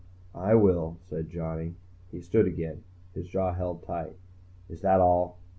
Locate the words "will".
0.55-0.97